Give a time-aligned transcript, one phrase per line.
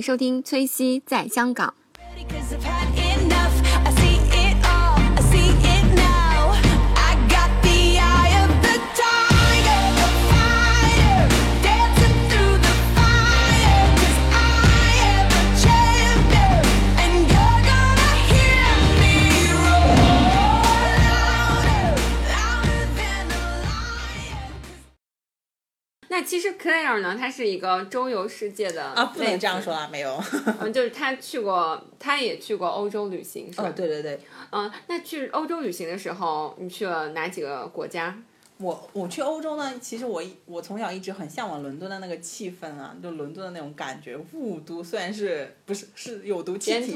[0.00, 1.74] 收听崔西在香港。
[26.12, 30.20] 那其实 Claire 呢，她是一个周游世界的啊，不能这样说啊，没有。
[30.58, 33.68] 嗯，就是她去过，她也去过欧洲旅行，是吧？
[33.68, 38.20] 哦，对对对，嗯，那去欧洲旅行的时候，你去了哪几个国家？
[38.58, 46.92] 我我去欧洲呢，其实我一我从小一直很向往伦敦的那个气氛啊，就伦敦的那种感觉，雾都虽然是不是是有毒气体，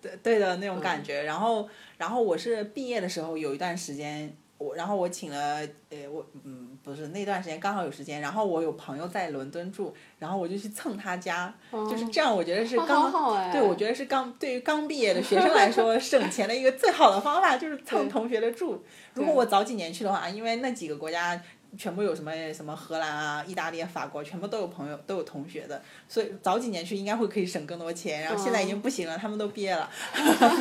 [0.00, 1.24] 对对的那种感觉。
[1.24, 1.68] 然后
[1.98, 5.60] 然后我是毕业的时候有一段时间，我然后我请了
[5.90, 18.84] 呃我嗯不是那段时间刚好有时间，然后我有朋友在伦敦住，然后我就去蹭他家，就是这样，我觉得是哦刚、好好哎对我觉得是刚对于刚毕业的学生来说省钱的一个最好的方法就是蹭同学的住。
[19.14, 21.40] 如果我早几年去的话，因为那几个国家。
[21.78, 28.22] 全部有什么什么荷兰啊、意大利、法国，全部都有朋友都有同学的，所以早几年去应该会可以省更多钱。
[28.22, 29.88] 然后现在已经不行了，他们都毕业了。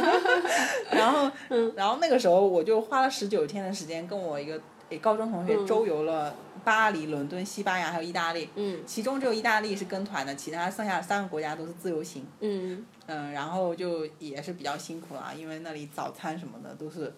[0.92, 1.30] 然后，
[1.76, 4.59] 然后那个时候我就花了十九天的时间，跟我一个
[4.90, 8.50] 诶高中同学周游了巴黎、伦敦、西班牙还有意大利。
[8.56, 12.25] 嗯其中只有意大利是跟团的，其他剩下的三个国家都是自由行。
[12.40, 17.14] 嗯，嗯，然后就也是比较辛苦啦，因为那里早餐什么的都是。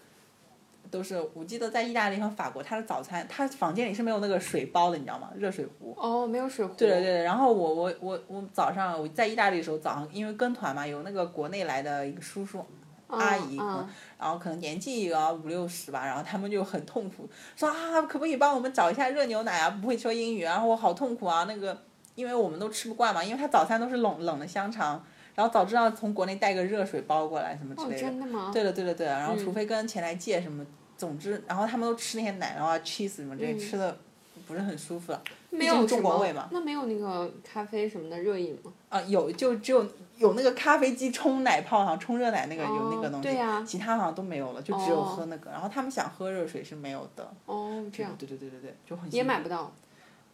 [0.93, 5.31] 都是，我记得在意大利和法国，他的早餐，他房间里是没有那个水包的，你知道吗？
[5.35, 5.95] 热水壶。
[5.97, 6.71] 哦，没有水壶。
[6.75, 12.63] 对对对，然后我我我我早上我在意大利的时候，早上因为跟团嘛，有那个国内来的一个叔叔、
[13.07, 19.69] 阿姨，嗯然后可能年纪也要五六十吧，然后他们就很痛苦，说啊，可不可以帮我们找一下热牛奶啊？
[19.81, 21.77] 不会说英语啊，然后我好痛苦啊，那个
[22.15, 25.03] 因为我们都吃不惯嘛，因为他早餐都是冷冷的香肠，
[25.35, 28.01] 然后早知道从国内带个热水包过来什么之哦，类的。
[28.01, 28.51] 真的吗？
[28.53, 30.65] 对的对的对的，然后除非跟前台借什么，
[30.97, 33.97] 总之，然后他们都吃那些奶酪啊、cheese 什么这些，吃的
[34.47, 35.21] 不是很舒服了。
[35.49, 36.47] 没有中国味嘛。
[36.51, 38.71] 那没有那个咖啡什么的热饮吗？
[38.89, 39.85] 啊，有就只有
[40.17, 45.51] 有那个咖啡机冲奶泡，好像冲热奶那个、有那个东西，对呀其他好像都没有了，就只有哦喝那个。
[45.51, 49.71] 然后他们想喝热水是没有的，哦，这样对对对对对，就很也买不到。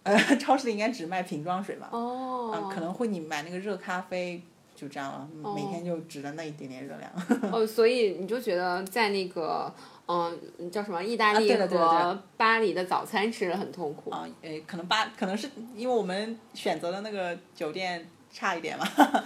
[0.04, 1.90] 呃， 超市里应该只卖瓶装水吧？
[1.92, 4.42] 哦，嗯，可能会你买那个热咖啡。
[4.76, 7.12] 就这样了，每天就只了那一点点热量。
[7.52, 9.70] 哦，所以你就觉得在那个
[10.12, 14.10] 嗯、叫什么意大利和的巴黎的早餐吃的很痛苦。
[14.10, 18.84] 啊，诶，可能巴可能是因为我们选择的那个酒店差一点嘛。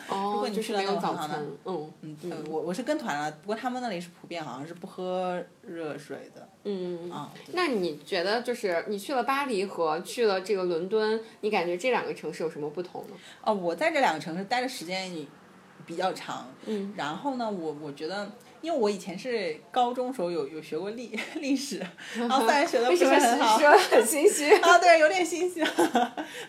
[0.09, 6.49] 哦， 如果你去了那种很好的早餐，嗯嗯，嗯我我是跟团了，不过他们那里是普遍好像是不喝热水的。
[6.65, 7.09] 嗯。
[7.09, 13.15] 啊，对那你觉得就是你去了巴黎和去了这个伦敦，你感觉这两个城市有什么不同呢？
[13.41, 15.25] 哦，我在这两个城市待的时间也
[15.85, 18.29] 比较长，嗯，然后呢，我我觉得，
[18.63, 21.85] 因为我以前是高中时候有有学过历 历史，
[22.17, 23.57] 然后虽然学的不是很好，
[23.91, 24.49] 很心虚？
[24.63, 25.61] 啊，对，有点心虚，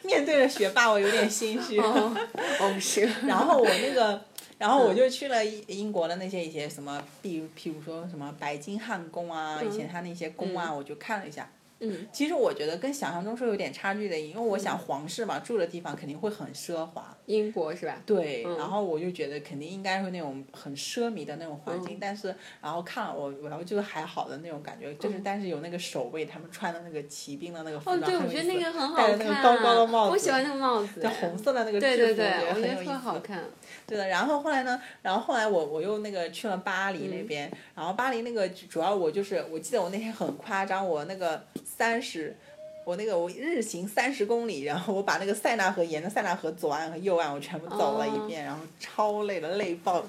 [0.02, 1.76] 面对着学霸，我有点心虚。
[1.80, 2.16] 哦，
[2.60, 3.00] 哦是。
[3.26, 4.24] 然后我那个，
[4.58, 11.50] 然后我就去了英英国的那些一些什么，比如譬如说什么白金汉宫啊，以前他那些宫啊，我就看了一下。
[11.80, 17.16] 嗯，其实我觉得跟想象中是有点差距的，因为我想皇室嘛，住的地方肯定会很奢华。
[17.26, 18.00] 英国是吧？
[18.06, 29.26] 对，嗯然后我就觉得肯定应该会那种很奢靡的那种环嗯境，但是然后看了我，然后就是还好的那种感觉，就是但是有那个守卫他们穿的那个骑兵的那个服哦，装，对，我觉得那个很好看戴看。
[29.26, 31.00] 着那个高高的帽子，我喜欢那个帽子。
[31.00, 32.84] 对红色的那个制服，对对对，我我觉得。
[32.84, 33.44] 特好看。
[33.86, 42.34] 对的，然后后来呢，然后后来我我又那个去了巴黎那边，然后巴黎那个主要我就是我记得我那天很夸张，我那个三十。
[42.86, 50.04] 我那个我日行三十公里，然后我把那个塞纳河沿着塞纳河左岸和右岸我全部走了一遍，然后超累了，累爆。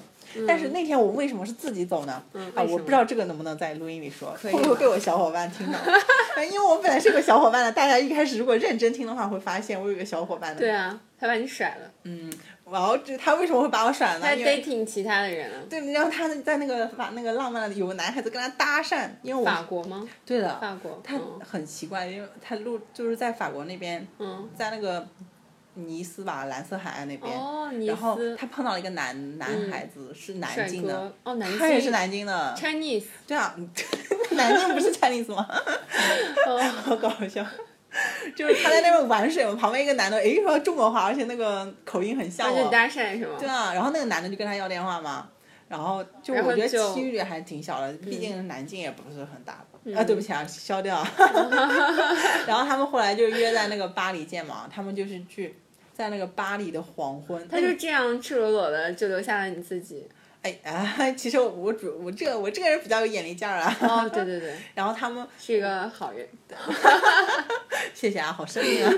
[0.47, 2.21] 但是那天我为什么是自己走呢？
[2.55, 5.79] 啊，我不知道这个能不能在录音里说，会不会被我小伙伴听到？
[6.43, 10.59] 因为我本来是个小伙伴的，大家一开始如果认真听的话，会发现我有个小伙伴的。
[10.59, 12.31] 对啊，他把你甩了，嗯，
[12.69, 14.25] 然后这他为什么会把我甩了呢？
[14.27, 15.63] 他 dating 其他的人啊。
[15.69, 20.07] 对，然后他在那个法那个浪漫的有个男孩子跟他搭讪，因为我法国吗？
[20.25, 20.99] 对的，法国。
[21.03, 24.49] 他嗯很奇怪，因为他录就是在法国那边，嗯。
[24.57, 25.07] 在那个
[25.75, 28.17] 尼斯吧蓝色海岸那边，哦，尼然后。
[28.37, 31.59] 他碰到了一个男男孩子，是南京的，哦，南京。
[31.59, 33.05] 他也是南京的，Chinese。
[33.27, 33.55] 对啊，
[34.31, 35.47] 南京不是 Chinese 吗？
[36.47, 36.59] 哦。
[36.83, 37.45] 好搞笑。
[38.35, 42.69] 就是他在那边玩水嘛，旁边一个男的，诶，说中国话，而且那个口音很像我。
[42.69, 43.35] 搭讪是吗？
[43.39, 45.29] 对啊，然后那个男的就跟他要电话嘛，
[45.69, 49.63] 然后就我觉得就几率还挺小的，毕竟南京也不是很大。
[49.85, 50.97] 嗯啊，对不起啊，消掉。
[52.47, 55.55] 然后他们后来就约在那个巴黎见嘛，他们就是去，
[55.95, 60.05] 在那个巴黎的黄昏，他就这样赤裸裸的就留下了你自己。
[60.41, 63.75] 哎啊，其实我主我这个我这个人比较有眼力劲儿啊。
[63.81, 66.27] 哦，对对对， 然后他们是一个好人。
[67.95, 68.91] 谢谢啊，好生硬啊。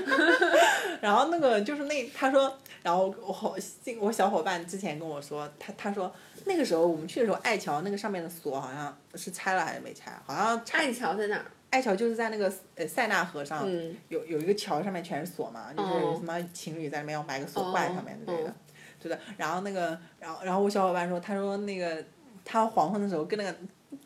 [0.99, 2.53] 然后那个就是那他说，
[2.83, 3.55] 然后我好
[3.99, 6.13] 我小伙伴之前跟我说，他他说
[6.45, 10.79] 那个时候我们去的时候，爱桥那个上面的锁好像是拆了还是没拆，好像拆。
[10.79, 11.45] 爱桥在哪儿？
[11.69, 18.53] 爱桥就是在那个呃塞纳河上，嗯有有一个桥上面全是锁嘛，就是哦什么情侣在那边要买个锁挂在上面之类的哦，
[19.01, 19.19] 对的。
[19.35, 22.03] 然后那个，然后然后我小伙伴说，他说那个
[22.45, 23.55] 他黄昏的时候跟那个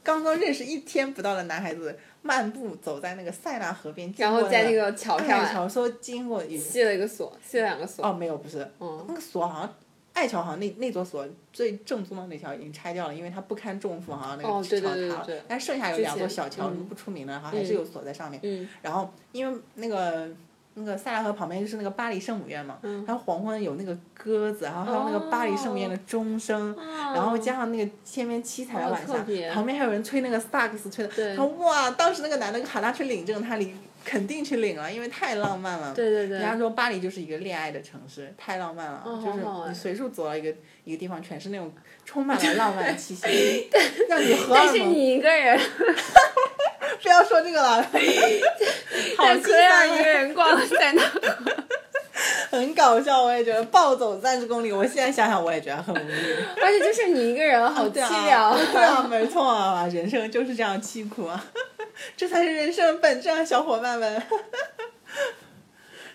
[0.04, 8.06] 刚刚认识一天不到的男孩子漫步走在那个塞纳河边，然后在那个桥爱上桥说经过有系了一个锁，系了两个锁。
[8.06, 9.76] 哦没有不是，嗯那个锁好像。
[10.14, 15.28] 爱桥好像那那座锁最正宗的那条已经拆掉了，因为它不堪重负，好像那个桥塌了。
[15.48, 16.86] 但剩下有两座小桥嗯。
[16.86, 18.40] 不出名的，好像还是有锁在上面。
[18.44, 18.68] 嗯。
[18.82, 20.30] 然后因为那个
[20.74, 23.06] 那个塞纳河旁边就是那个巴黎圣母院嘛，嗯。
[23.06, 26.76] 然后黄昏有那个鸽子，然后还有那个巴黎圣母院的钟声，
[27.14, 35.94] 然后加上那个天边七彩的晚霞哦，旁边还有人吹那个萨克斯吹的，他哇，当时那个男的喊他去领证，他领肯定去领了，因为太浪漫了。
[35.94, 40.54] 对对对人家说巴黎就是一个恋爱的城市，太浪漫了，哦就是你随处走到一个
[40.84, 41.74] 一个地方，全是那种
[42.06, 43.70] 充满了浪漫的气息，
[44.10, 44.80] 让你荷但是。
[44.80, 45.58] 你一个人，
[47.02, 47.82] 不要说这个了，
[49.18, 51.22] 好在心科亚酸啊一个人逛了塞纳河。
[52.52, 56.36] 很搞笑，我也觉得暴走三十公里，我现在想想我也觉得很无语。
[56.62, 58.52] 而且就是你一个人，好对凄凉。
[58.52, 61.42] 啊， 对啊，没错啊，人生就是这样凄苦啊，
[62.18, 64.22] 这才是人生本质啊，小伙伴们。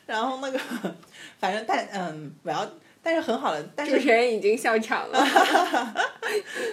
[0.05, 0.61] 然后那个，
[1.41, 2.71] 反正但嗯，我要，
[3.03, 5.27] 但是很好的，但是主持人已经笑场了。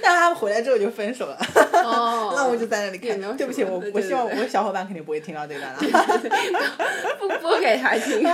[0.02, 1.38] 但他们回来之后就分手了，
[1.86, 3.20] 哦，那我就在那里看。
[3.38, 5.80] 对不起，我我希望我小伙伴肯定不会听到这段了。
[7.18, 8.30] 不播给他听。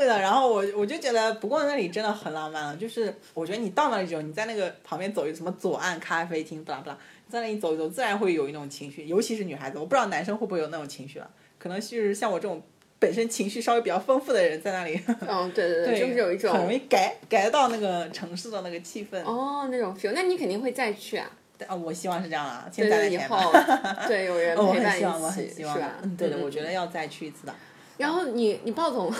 [0.00, 2.74] 对的，然后我我就觉得，不过那里真的很浪漫了。
[2.76, 6.96] 就是我觉得你到那里之后，你在那个旁边走一什么左岸咖啡厅，不啦不啦，
[7.28, 11.30] 在那里走一走，自然会有一种情绪，尤其是女孩子，我不知道男生会不会有那种情绪了。
[11.58, 12.62] 可能就是像我这种
[12.98, 14.98] 本身情绪稍微比较丰富的人，在那里，
[15.28, 19.22] 嗯，对对对，就是有一种很容易改改到那个城市的那个气氛。
[19.24, 20.12] 哦那种 feel。
[20.14, 21.30] 那你肯定会再去啊？
[21.66, 24.06] 啊，我希望是这样啊，现在的钱后吧。
[24.08, 25.92] 对有人 哦我很希望，我，很希望是吧？
[26.02, 26.70] 嗯，对的，嗯我觉得。
[26.72, 27.54] 要再去一次的。
[28.00, 29.16] 然后你你暴走了，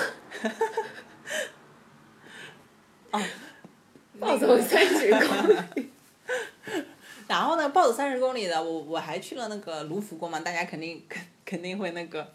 [3.12, 3.20] 哦，
[4.18, 5.20] 暴走三十公
[5.76, 5.90] 里。
[7.28, 12.26] 然后呢，暴走三十公里的，我我还去了那个卢浮宫嘛，大家肯定肯肯定会那个。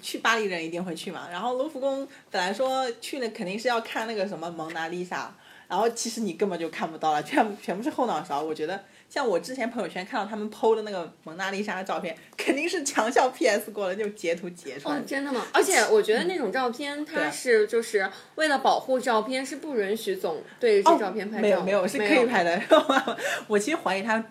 [0.00, 5.34] 去巴黎人一定会去嘛，然后卢浮宫本来说去了肯定是要看那个什么蒙娜丽莎，
[5.68, 8.42] 然后其实你根本就看不到了，全全部是后脑勺。
[8.42, 15.44] 我觉得像我之前朋友圈看到他们 PO 的那个蒙娜丽莎的照片，肯定是强效 PS 过了，就截图截出来真的吗？
[15.52, 21.40] 而且我觉得那种照片，它是就是为了保护照片，是不允许总对着这照片拍照。
[21.40, 22.62] 哦没有没有是可以拍的。
[23.48, 24.24] 我其实怀疑他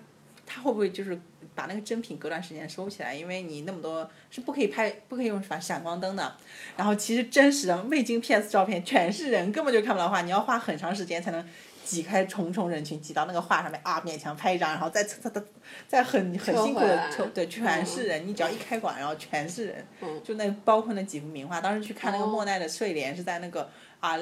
[0.46, 1.20] 他会不会就是
[1.54, 6.34] 把那个真品隔段时间收起来，因为你那么多是不可以拍，不可以用反闪光灯的。
[6.78, 11.46] 然后其实真实的未经 PS 照片全是人，根本就看不到画，你要花很长时间才能。
[11.90, 15.42] 挤开重重人群，挤到那个画上面啊，勉强拍一张，然后再再再
[15.88, 18.28] 再很很辛苦的抽，对，全是人。
[18.28, 21.60] 你只要一开馆，然后全是人，嗯就那包括那几幅名画。
[21.60, 23.68] 当时去看那个哦莫奈的睡莲，是在那个
[24.00, 24.16] 啊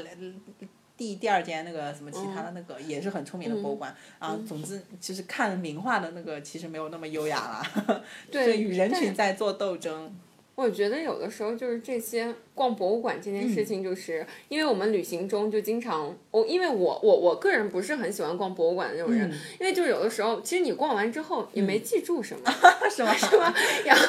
[0.96, 4.40] 第第二间那个什么其他的那个也是很出名的博物馆、嗯啊。
[4.48, 7.38] 总之，其实看名画的那个其实没有那么优雅
[7.86, 10.16] 了， 对与人群在做斗争。
[10.58, 22.52] 我觉得有的时候就是这些逛博物馆这件事情，就是、因为我们旅行中就经常，我因为我我我个人不是很喜欢逛博物馆的那种人，嗯因为就是有的时候，其实你逛完之后也没记住什么，
[22.90, 23.14] 是吗？
[23.16, 23.54] 是吗？
[23.86, 24.04] 然后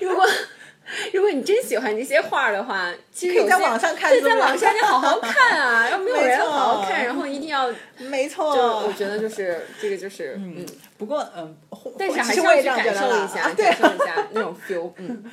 [0.00, 0.26] 如果
[1.12, 7.76] 如果你真喜欢这些画的话，其实可以在网上看对，是吗在网上你好好看啊， 要没有人好好看，然后一定要，就
[8.08, 8.54] 没错。
[8.54, 10.64] 就我觉得就是这个就是嗯。
[10.98, 11.56] 不过嗯，
[11.98, 15.24] 但是还是要去感受一下， 啊感受一下那种 feel，嗯，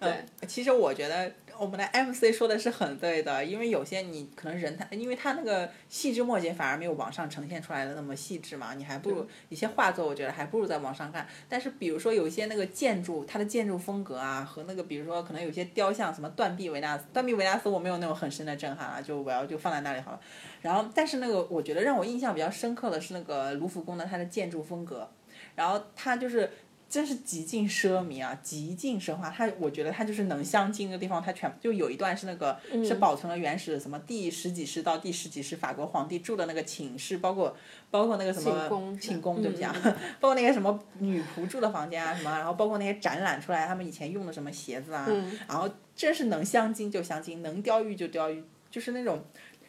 [0.00, 0.24] 对。
[0.46, 11.26] 其实我觉得我们的 MC 说的是很对的，因为有些你可能人他，因为他那个细枝末节反而没有网上呈现出来的那么细致嘛，你还不如一些画作，我觉得还不如在网上看。
[11.48, 20.20] 但是比如说有一些那个建筑，它的建筑风格啊，和那个比如说可能有些雕像，什么断臂维纳斯，断臂维纳斯我没有那种很深的震撼啊，就我要就放在那里好了。
[20.62, 25.08] 然后，但是那个我觉得让我印象比较深刻的是那个卢浮宫的它的建筑风格，
[25.54, 26.50] 然后它就是。
[26.96, 29.28] 真是极尽奢靡啊，极尽奢华。
[29.28, 37.54] 它我觉得它就是能镶金的地方，它全就有一段是那个、是保存了原始的什么第十几世到第十几世法国皇帝住的那个寝室，包括
[37.90, 45.38] 包括那个什么寝宫寝宫，对不起啊，嗯 包括那个什么女仆住的房间啊什么，然后包括那些展览出来他们以前用的什么鞋子啊，嗯。
[45.46, 49.22] 然后真是能镶金就镶金，能雕玉就雕玉，就是那种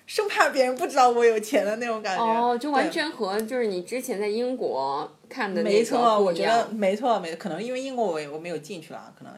[0.07, 2.23] 生怕别人不知道我有钱的那种感觉。
[2.23, 9.33] 哦，就完全和就是你之前在英国看的那个没错，我觉得没错，没可能因为英国我我没有进去了，可能，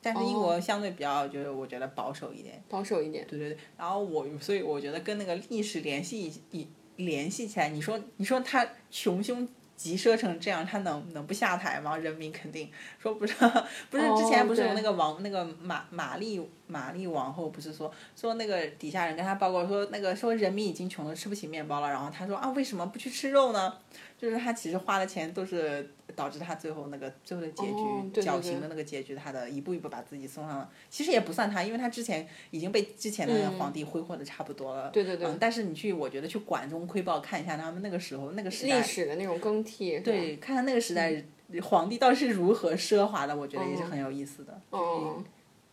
[0.00, 3.26] 但是英哦国相对比较就是我觉得保守一点，保守一点。
[3.28, 3.58] 对对对。
[3.76, 9.46] 然后我所以我觉得跟那个历史联系一联系起来，你说你说他穷凶。
[9.76, 11.98] 极奢成这样，他能能不下台吗？
[11.98, 12.66] 人民肯定
[12.98, 13.34] 说不是，
[13.90, 23.74] 不是之前不是有那个王那个马玛丽玛丽王后不是说说那个底下人跟他报告说那个说人民已经穷的吃不起面包了，然后他说啊为什么不去吃肉呢？
[24.18, 30.70] 就是他其实花的钱都是导致他最后那个最后的结局、哦对对绞刑的那个结局，他的一步一步把自己送上了。
[30.88, 34.88] 其实也不算他，因为他之前已经被之前的嗯皇帝挥霍的差不多了。
[34.88, 41.22] 对对对嗯，但是你去，我觉得去管中窥豹看一下他们那个时候那个时历代，史的那种更替，对，看看那个时代、
[41.62, 44.58] 皇帝到底是如何奢华的，我觉得也是哦很有意思的。
[44.70, 45.22] 哦，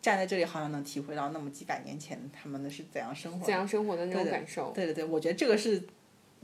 [0.04, 3.46] 站在这里好像能体会到那么几百年前他们的是怎样生活的。
[3.46, 4.74] 怎样生活的那种感受。
[4.76, 5.82] 对对对，我觉得这个是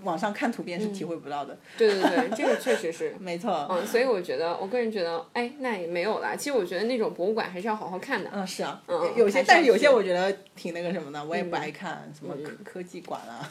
[0.04, 1.58] 网上看图片是体会不到的。
[1.78, 3.14] 对对对，这个确实是。
[3.20, 3.68] 没错。
[3.70, 6.34] 嗯，所以我觉得，我个人觉得，哎，那也没有啦。
[6.38, 8.30] 其实我觉得那种博物馆还是要好好看的。
[8.34, 13.44] 嗯，是啊，嗯有些，是但是有些我觉得挺那个什么的，我也不嗯爱看，什么科科技馆啊，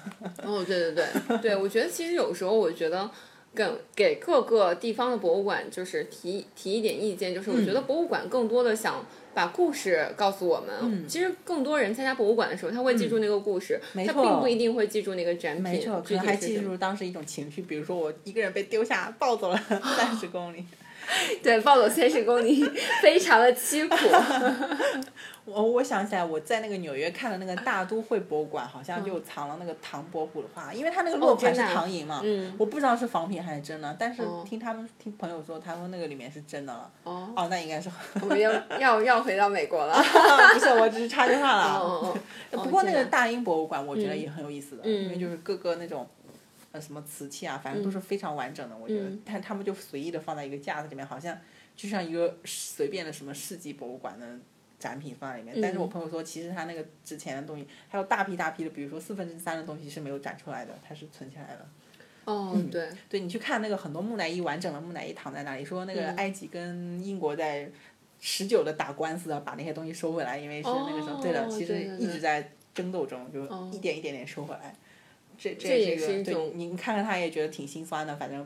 [0.43, 0.93] 哦，对对
[1.29, 3.11] 对，对我觉得其实有时候我觉得。
[3.55, 10.69] 给给各个地方的博物馆就是提提一点意见，就是我觉嗯得博物馆更多的想把故事告诉我们。
[10.83, 15.65] 嗯其实更多人参加博物馆的时候，他会记住那个故事，他并不一定会记住那个展品。
[15.65, 19.57] 没错，可具能还记住当时一种情绪，比如说我一个人被丢下暴走了
[19.97, 20.65] 三十公里，
[21.43, 22.65] 对，暴走三十公里，
[23.03, 23.97] 非常的凄苦。
[25.49, 37.89] 我我想起来，我在那个纽约看的那个大都会博物馆，好像就藏了那个唐伯虎的画，因为他那个落款是唐寅嘛，嗯我不知道是仿品还是真的，但是哦听他们听朋友说，他说那个里面是真的了，哦，哦，那应该是，
[38.21, 39.95] 我们要要要回到美国了。
[40.53, 42.15] 不是，我只是插句话了。
[42.51, 46.07] 不过那个大英博物馆，我觉得嗯也很有意思的，嗯因为就是各个那种。
[46.73, 51.37] 呃，什么瓷器啊，反正都是非常完整的，我觉得嗯，但他们就随意的放在一个架子里面，好像
[51.75, 54.27] 就像一个随便的什么世纪博物馆的
[54.79, 55.59] 展品放在里面。
[55.63, 61.67] 但是我嗯朋友说，其实他那个值钱的东西，还有大批大批的，比如说四分之三的东西是没有展出来的，它是存起来的。
[62.27, 67.71] 哦，对，对你去看那个很多木乃伊，完整的木乃伊躺在那里，说那个嗯埃及跟英国在
[68.21, 74.75] 持久的打官司，啊把那些东西收回来，因为是那个时候，对的，哦其实一直在争斗中，就哦一点一点点收回来。
[75.39, 78.45] 这这这也个对是一种你看看他也觉得挺心酸的，反正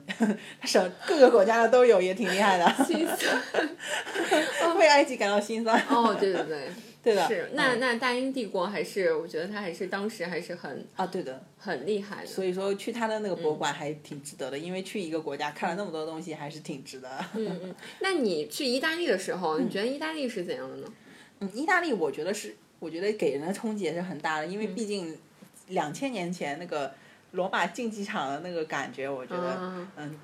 [0.60, 4.76] 他什各个国家的都有，也挺厉害的，心酸。
[4.76, 5.80] 为埃及感到心酸。
[5.88, 6.68] 哦，对对对，
[7.02, 12.26] 对的，是那嗯那大英帝国还是我觉得他还是当时还是很啊，对的，很厉害的。
[12.26, 17.08] 所以说去他的那个嗯博物馆还挺值得的，因为去一个国家看了那么多东西，还是挺值得。
[17.34, 20.92] 嗯嗯，那你去意大利的时候，你觉得意大利是怎样的呢？
[21.40, 25.16] 嗯，意大利我觉得是，我觉得给人的冲击也是很大的，因为嗯毕竟
[25.68, 26.92] 两千年前那个
[27.32, 30.18] 罗马竞技场的那个感觉，我觉得，嗯嗯，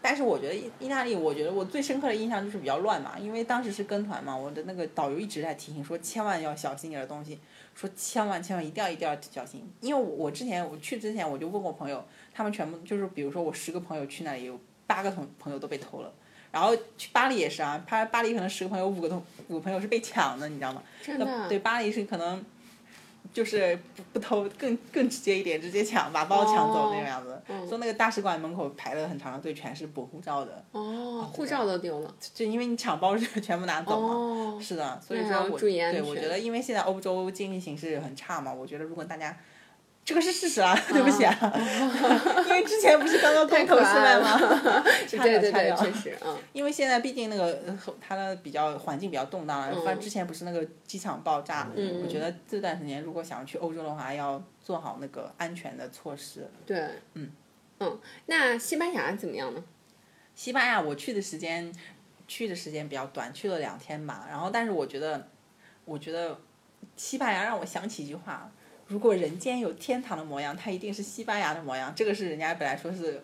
[0.00, 7.38] 但是我觉得意意大利，我觉得我最深刻的印象就是比较乱嘛，因为当时是跟团嘛，我的那个导游一直在提醒说，千万要小心点的东西，
[7.74, 16.12] 说千万千万一定要一定要小心，因为我我之前我去之前我就问过朋友，他们全部就是比如说我十个朋友去那里有八个同朋友都被偷了。
[16.50, 20.82] 然后去巴黎也是啊，巴巴黎可能十个朋友五个同五个朋友是被抢的，你知道吗？
[21.02, 22.42] 真的啊对，巴黎是可能
[23.38, 27.40] 就是不不偷，更更直接一点，直接抢，把包抢走哦那个样子。
[27.46, 32.12] 嗯说那个大使馆门口排了很长的队，全是补护照的，哦，护照都丢了。
[32.34, 34.08] 就因为你抢包是 全部拿走嘛。
[34.08, 39.36] 哦，是的，所以说我对我觉得因为现在欧洲经济形势很差嘛，我觉得如果大家。
[40.08, 41.36] 这个是事实啊， 对不起啊，
[42.48, 44.38] 因为之前不是刚刚公投出来吗？
[45.10, 56.48] 对对对，确实，嗯，因为现在毕竟那个呃它的比较环境比较动荡了，嗯反正之前不是那个机场爆炸，嗯我觉得这段时间如果想要去欧洲的话，要做好那个安全的措施。
[56.64, 57.30] 对，嗯
[57.80, 59.62] 嗯，那西班牙怎么样呢？
[60.34, 61.70] 西班牙我去的时间
[62.26, 64.24] 去的时间比较短，去了两天吧。
[64.26, 65.28] 然后，但是我觉得，
[65.84, 66.38] 我觉得
[66.96, 68.50] 西班牙让我想起一句话：
[68.88, 71.92] 如果人间有天堂的模样，它一定是西班牙的模样。
[71.94, 73.22] 这个是人家本来说是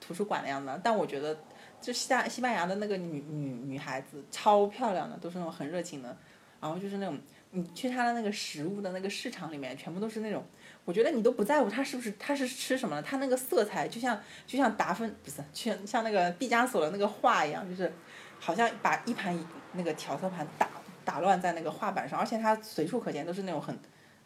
[0.00, 1.36] 图书馆的样子，但我觉得
[1.80, 6.16] 就西班西班牙的那个女女女孩子超漂亮的，都是那种很热情的。
[6.60, 7.18] 然后就是那种
[7.50, 10.44] 你去他的那个食物的那个市场里面，全部都是那种。
[10.84, 17.92] 我觉得你都不在乎他是不是他是吃什么的，他那个色彩就像就像达芬不是像像那个毕加索的那个画一样，就是
[18.38, 19.38] 好像把一盘
[19.72, 20.68] 那个调色盘打
[21.04, 23.76] 打乱在那个画板上，而且它随处可见都是那种很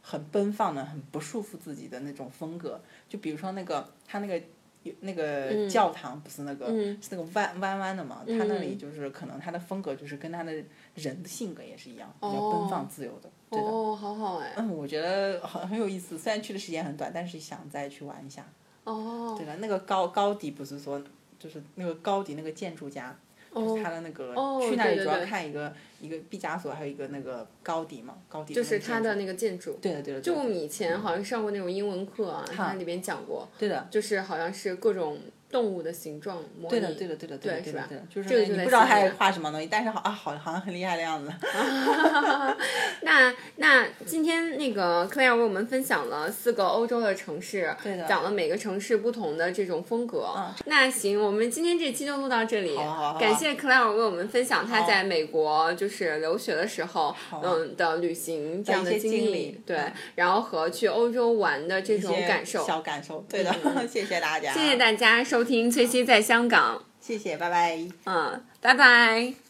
[0.03, 2.81] 很奔放的、很不束缚自己的那种风格。
[3.09, 4.43] 就比如说那个他那个
[4.83, 10.53] 有那个教堂不是那个、嗯是那个弯弯弯的嘛，他那里就是可能他的风格就是跟他的
[10.95, 13.31] 人的性格也是一样，比较奔放自由的。
[13.51, 13.67] 对的。
[13.67, 14.55] 哦，好好哎。
[14.57, 18.47] 嗯，我觉得很很有意思，虽然去的时间很短，但是想再去玩一下。
[18.85, 21.03] 哦对了，那个高高迪不是说，
[21.39, 23.15] 就是那个高迪那个建筑家，
[23.55, 29.79] 就是他的那个、哦去那里主要看一个一个毕加索，还有一个那个高迪嘛，高迪就是他的那个个建筑。
[29.81, 30.21] 对的对的。
[30.21, 33.87] 就我们以前好像上过那种英文课啊，它里边讲过，对的。
[33.91, 35.19] 就是好像是各种
[35.51, 36.69] 动物的形状模拟。
[36.71, 41.33] 对的，对的，对的，对的，对是吧对的，对的，就是你不知道他 画什么东西，但是好啊，好好像很厉害的样子。
[43.03, 50.29] 那那今天那个 Claire 为我们分享了四个欧洲的城市，对的讲了每个城市不同的这种风格。
[50.67, 52.77] 那行，我们今天这期就录到这里。
[52.77, 62.65] 好感谢 Claire 为我们分享他在美国就是留学的时候，嗯的旅行这样的经历，对嗯，然后和去欧洲玩的这种感受。
[62.67, 63.53] 小感受，对的，
[63.89, 66.83] 谢谢大家，谢谢大家收听崔西在香港。
[67.01, 67.79] 谢谢，拜拜。
[68.05, 69.50] 嗯，拜拜。